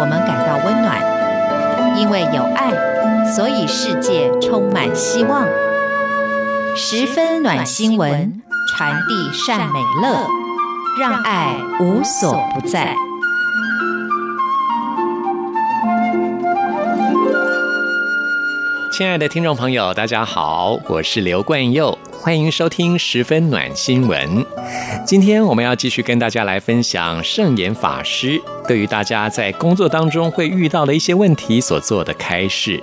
[0.00, 0.98] 我们感到温暖。
[1.94, 2.72] 因为有爱，
[3.34, 5.46] 所以世界充满希望。
[6.74, 10.26] 十分暖心文，传递善美乐，
[10.98, 12.94] 让爱无所不在。
[18.90, 24.46] 亲爱的听众朋友，大家好，我是刘冠佑，欢迎收听十分暖新闻。
[25.04, 32.80] 今天我们要继续跟大家来分享圣严法师对于大家在工作当中会遇到的一些问题所做的开示。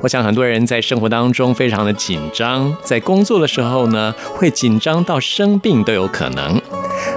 [0.00, 6.58] 我想很多人在生活当中非常的紧张，在工作的时候呢，会紧张到生病都有可能。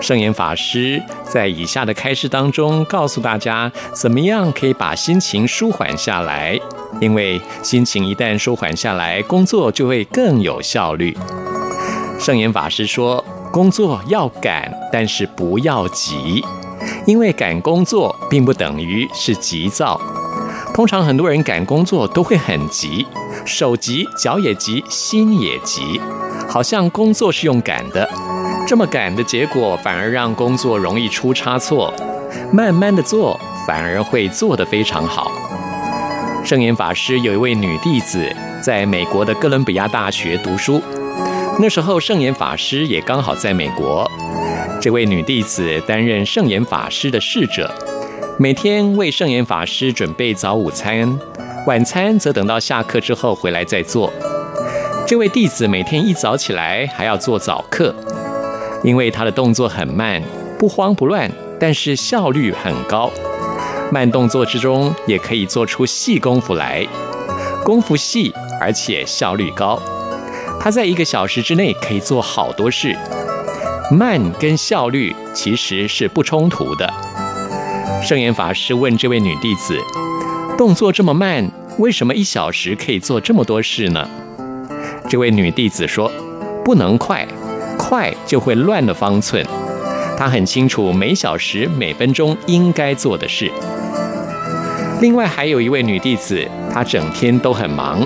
[0.00, 6.58] 圣严法师在以下的开示当中告诉大家，怎么样可以把心情舒缓下来，
[6.98, 11.14] 因为心情一旦舒缓下来，工作就会更有效率。
[12.18, 13.22] 圣严法师说，
[13.52, 16.42] 工作要赶，但是不要急，
[17.06, 20.00] 因为赶工作并不等于是急躁。
[20.74, 23.06] 通常很多人赶工作都会很急，
[23.46, 26.00] 手急脚也急，心也急，
[26.46, 28.06] 好像工作是用赶的。
[28.66, 31.94] 这么赶的结果，反而让工作容易出差错。
[32.52, 35.30] 慢慢的做，反而会做得非常好。
[36.44, 40.82] 圣严法师有一位女弟子，在美国的哥伦比亚大学读书。
[41.58, 44.10] 那时候，圣严法师也刚好在美国。
[44.80, 47.72] 这位女弟子担任圣严法师的侍者，
[48.38, 51.18] 每天为圣严法师准备早午餐，
[51.66, 54.12] 晚餐则等到下课之后回来再做。
[55.06, 57.94] 这位弟子每天一早起来还要做早课。
[58.84, 60.22] 因为他的动作很慢，
[60.58, 63.10] 不慌不乱，但是效率很高。
[63.90, 66.86] 慢动作之中也可以做出细功夫来，
[67.64, 69.80] 功夫细而且效率高。
[70.60, 72.96] 他在一个小时之内可以做好多事。
[73.90, 76.92] 慢跟效率其实是不冲突的。
[78.02, 79.78] 圣严法师问这位女弟子
[80.58, 81.48] ：“动作这么慢，
[81.78, 84.08] 为什么一小时可以做这么多事呢？”
[85.08, 86.10] 这位女弟子说
[86.64, 87.26] ：“不能快。”
[87.78, 89.46] 快就会乱了方寸。
[90.18, 93.52] 她很清楚每小时每分钟应该做的事。
[95.00, 98.04] 另外还有一位女弟子，她整天都很忙，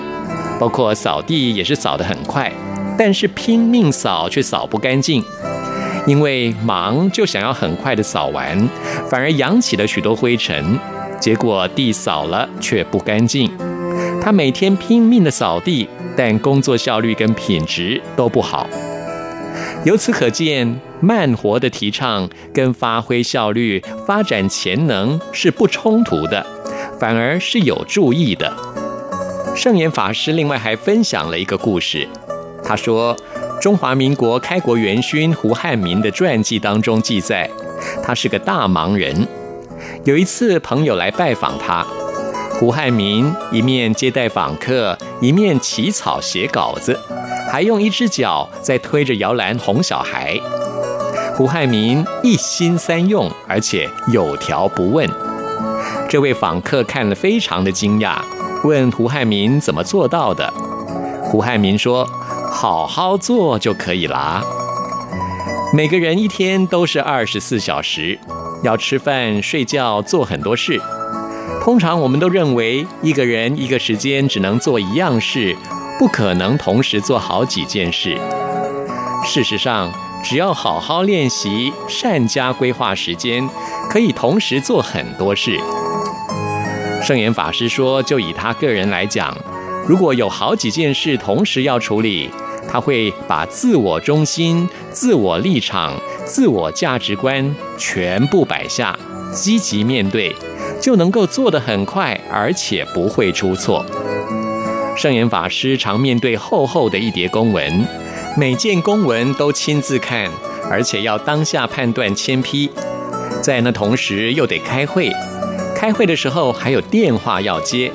[0.58, 2.52] 包括扫地也是扫得很快，
[2.98, 5.24] 但是拼命扫却扫不干净。
[6.10, 8.68] 因为忙就想要很快的扫完，
[9.08, 10.76] 反而扬起了许多灰尘，
[11.20, 13.48] 结果地扫了却不干净。
[14.20, 18.66] 他每天拼命的扫地，但工作效率跟品质都不好。
[19.84, 26.44] 由此可见，慢活的提倡跟发挥效率、发展潜能是不冲突的，
[26.98, 28.52] 反而是有助益的。
[29.54, 32.08] 圣严法师另外还分享了一个故事，
[32.64, 33.16] 他说，
[33.60, 37.48] 中华民国开国元勋胡汉民的传记当中记载，
[38.02, 39.28] 他是个大忙人。
[40.04, 41.86] 有一次，朋友来拜访他，
[42.54, 46.98] 胡汉民一面接待访客，一面起草写稿子。
[47.52, 50.40] 还用一只脚在推着摇篮哄小孩，
[51.34, 55.06] 胡汉民一心三用，而且有条不紊。
[56.08, 58.16] 这位访客看了非常的惊讶，
[58.64, 60.50] 问胡汉民怎么做到的。
[61.24, 62.08] 胡汉民说
[62.50, 64.42] ：“好好做就可以啦。”
[65.72, 68.18] 每个人一天都是二十四小时，
[68.62, 70.80] 要吃饭、睡觉、做很多事。
[71.62, 75.56] 通常我们都认为一个人一个时间只能做一样事。
[75.98, 78.16] 不可能同时做好几件事。
[79.22, 79.92] 事实上，
[80.24, 83.46] 只要好好练习，善加规划时间，
[83.90, 85.60] 可以同时做很多事。
[87.02, 89.36] 圣严法师说，就以他个人来讲，
[89.90, 92.30] 如果有好几件事同时要处理，
[92.70, 98.96] 他会把自我中心、自我立场、自我价值观全部摆下，
[99.32, 100.32] 积极面对，
[100.80, 103.84] 就能够做得很快，而且不会出错。
[104.96, 107.84] 圣严法师常面对厚厚的一叠公文，
[108.36, 110.30] 每件公文都亲自看，
[110.70, 112.70] 而且要当下判断签批。
[113.42, 115.10] 在那同时又得开会，
[115.74, 117.90] 开会的时候还有电话要接，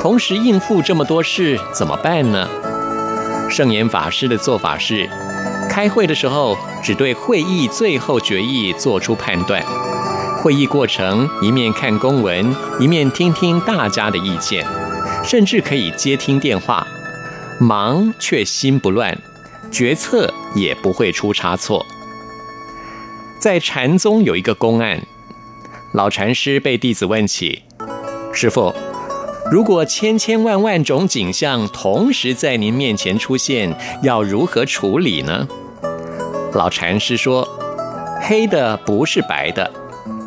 [0.00, 2.48] 同时应付这么多事怎么办呢？
[3.50, 5.06] 圣严法师的做法是，
[5.68, 9.62] 开会的时候只对会议最后决议做出判断，
[10.42, 14.66] 会议过程一面看公文，一面听听大家的意见。
[15.22, 16.86] 甚至可以接听电话，
[17.58, 19.16] 忙却心不乱，
[19.70, 21.84] 决策也不会出差错。
[23.38, 25.02] 在禅宗有一个公案，
[25.92, 27.64] 老禅师被弟子问起
[28.32, 28.74] ：“师傅，
[29.50, 35.48] 如果千千万万种景象同时在您面前出现，要如何处理呢？”
[36.54, 37.46] 老禅师说
[38.22, 39.68] ：“黑的不是白的，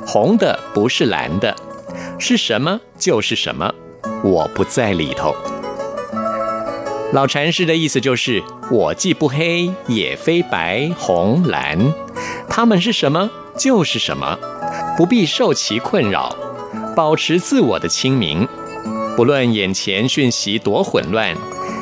[0.05, 1.55] 红的不是蓝的。”
[2.19, 3.73] 是什么就是什么，
[4.23, 5.33] 我不在里头。
[7.13, 11.77] 老禅师的意思就是，我既不黑，也非白红蓝，
[12.49, 14.37] 他们是什么就是什么，
[14.97, 16.35] 不必受其困扰，
[16.95, 18.47] 保持自我的清明，
[19.15, 21.35] 不论眼前讯息多混乱，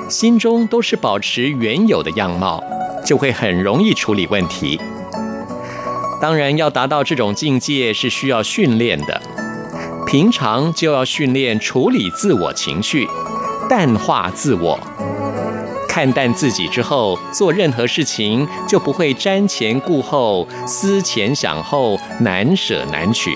[0.09, 2.61] 心中都是保持原有的样貌，
[3.05, 4.79] 就会很容易处理问题。
[6.21, 9.21] 当然，要达到这种境界是需要训练的，
[10.05, 13.07] 平常就要训练处理自我情绪，
[13.69, 14.77] 淡化自我。
[15.87, 23.35] 看淡自己之后，做任何事情就不会瞻前顾后、思前想后、难舍难取，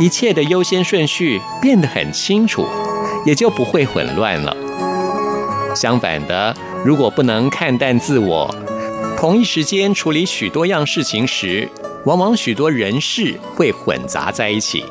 [0.00, 2.66] 一切的优先顺序变得很清楚，
[3.24, 4.56] 也就不会混乱了。
[5.74, 6.54] 相反的，
[6.84, 8.54] 如果不能看淡自我，
[9.16, 11.68] 同一时间处理许多样事情时，
[12.04, 14.84] 往往许多人事会混杂在一起，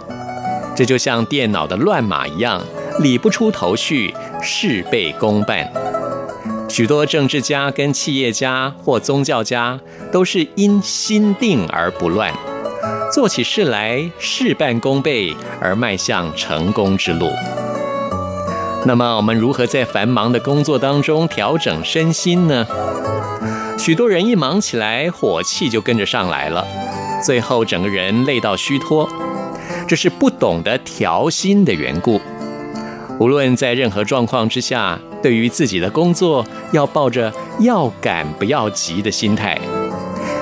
[0.76, 2.62] 这就像电脑的乱码一样，
[3.00, 5.72] 理不出头绪，事倍功半。
[6.68, 9.80] 许多政治家跟企业家或宗教家
[10.12, 12.34] 都是因心定而不乱，
[13.14, 17.30] 做起事来事半功倍而迈向成功之路。
[18.86, 22.68] 那么，我们如何在繁忙的工作当中调整身心呢？
[23.78, 26.68] 许多人一忙起来，火气就跟着上来了，
[27.24, 29.10] 最后整个人累到虚脱，
[29.88, 32.20] 这是不懂得调心的缘故。
[33.20, 39.58] 无论在任何状况之下，对于自己的工作，要抱着要赶不要急的心态；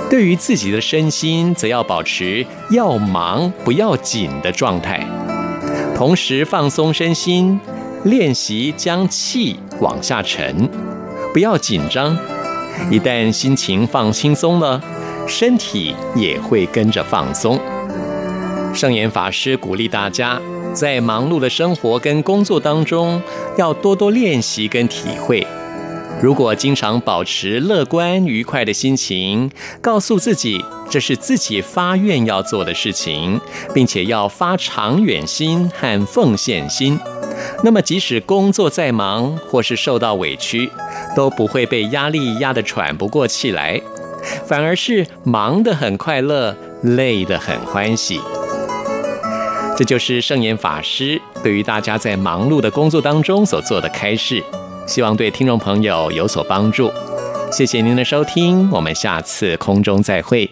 [0.10, 5.06] 对于自己的身心，则要保持要忙不要紧的状态。
[5.96, 7.60] 同时放松身心，
[8.04, 10.68] 练习将气往下沉，
[11.32, 12.18] 不要紧张。
[12.90, 14.82] 一旦心情放轻松了，
[15.28, 17.60] 身体也会跟着放松。
[18.74, 20.42] 圣严法师鼓励大家，
[20.74, 23.22] 在忙碌的生活跟工作当中，
[23.56, 25.46] 要多多练习跟体会。
[26.22, 29.52] 如果经常保持乐观愉快的心情，
[29.82, 33.40] 告诉自己这是自己发愿要做的事情，
[33.74, 37.00] 并且要发长远心和奉献心，
[37.64, 40.70] 那么即使工作再忙或是受到委屈，
[41.16, 43.80] 都不会被压力压得喘不过气来，
[44.48, 48.20] 反而是忙得很快乐，累得很欢喜。
[49.78, 54.44] 这就是圣严法师对于大家在忙碌的工作当中所做的开示，
[54.88, 56.92] 希望对听众朋友有所帮助。
[57.52, 60.50] 谢谢您的收听，我们下次空中再会。